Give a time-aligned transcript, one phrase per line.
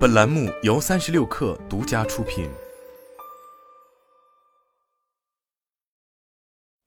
[0.00, 2.48] 本栏目由三十六氪独家出品。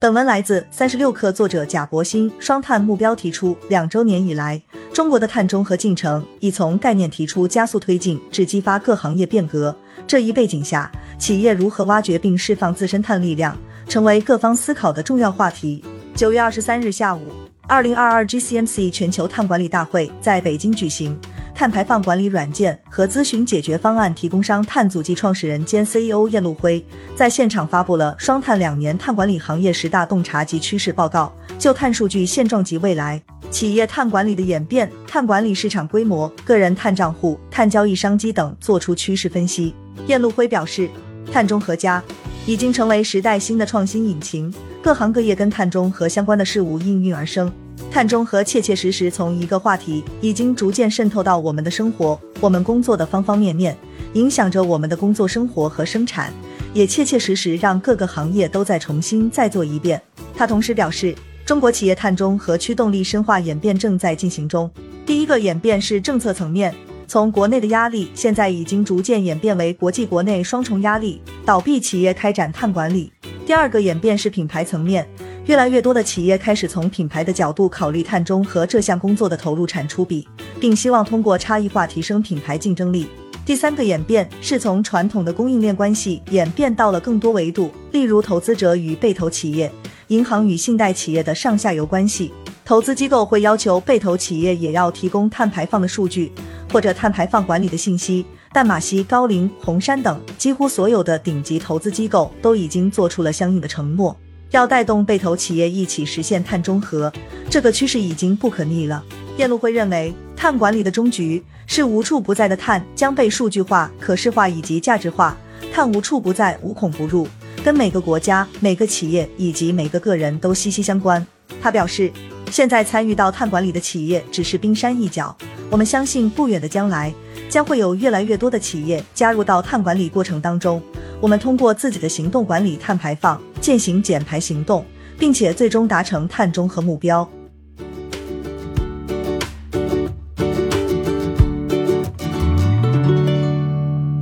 [0.00, 2.32] 本文来自三十六氪，作者贾博鑫。
[2.38, 9.76] 双碳目标提出两周年以来，中国的碳中和进程已从概念提出加速推进，至激发各行业变革。
[10.06, 13.54] 这一背景下，企业如何挖掘并释放自身碳力量，
[13.86, 15.84] 成为各方思考的重要话题。
[16.14, 17.30] 九月二十三日下午，
[17.68, 21.20] 二零二二 GCMC 全球碳管理大会在北京举行。
[21.54, 26.84] 碳排放管理软件和咨询解决方案提供商碳足迹创始人兼 CEO 燕路辉
[27.14, 39.72] 在现场发布了《双碳两年碳管理行业十大洞察及趋势报告》，就碳数据现状及未来、企业碳管理的演变、碳管理市场规模、个人碳账户、碳交易商机等作出趋势分析。
[40.08, 40.90] 燕路辉表示，
[41.32, 42.02] 碳中和加
[42.46, 44.52] 已经成为时代新的创新引擎，
[44.82, 47.50] 各行各业跟碳中和相关的事物应运而生。
[47.90, 53.74] 碳中和切切实实从一个话题，已经逐渐渗透到我们的生活，我们工作的方方面面，
[54.12, 56.30] 影响着我们的工作生活和生产，
[56.74, 60.00] 也切切实实让各个行业都在重新再做一遍。
[60.36, 61.14] 他同时表示，
[61.46, 64.70] 中国企业碳中和驱动力深化演变正在进行中。
[65.06, 66.74] 第一个演变是政策层面，
[67.06, 73.12] 从国内的压力，现在已经逐渐演变为国际国内双重压力，倒闭企业开展碳管理。
[73.46, 75.06] 第二个演变是品牌层面。
[75.46, 80.26] 越来越多的企业开始从品牌的角度考虑碳中和这项工作的投入产出比，
[80.58, 83.06] 并希望通过差异化提升品牌竞争力。
[83.44, 89.70] 第三个演变是从传统的供应链关系演变到了更多维度，例如投资者与被投企业、
[90.06, 92.32] 银行与信贷企业的上下游关系。
[92.64, 96.32] 投资机构会要求被投企业也要提供碳排放的数据
[96.74, 98.26] 或者碳排放管理的信息。
[98.52, 104.16] 淡马锡、高瓴、红杉等几乎所有的顶级投资机构都已经做出了相应的承诺。
[104.50, 107.12] 要带动被投企业一起实现碳中和，
[107.48, 109.04] 这个趋势已经不可逆了。
[109.36, 115.36] 晏路辉认为，碳管理的终局是无处不在的碳将被数据化、可视化以及价值化，
[115.72, 117.28] 碳无处不在、无孔不入，
[117.64, 121.24] 跟每个国家、每个企业以及每个个人都息息相关。
[121.62, 122.10] 他表示，
[122.54, 125.36] 现在参与到碳管理的企业只是冰山一角，
[125.68, 127.12] 我们相信不远的将来
[127.50, 130.80] 将会有越来越多的企业加入到碳管理过程当中。
[131.20, 134.86] 我们通过自己的行动管理碳排放，践行减排行动，
[135.18, 137.28] 并且最终达成碳中和目标。